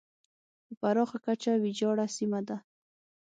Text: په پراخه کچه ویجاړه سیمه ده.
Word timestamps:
په 0.65 0.73
پراخه 0.81 1.17
کچه 1.25 1.51
ویجاړه 1.63 2.05
سیمه 2.17 2.39
ده. 2.47 2.57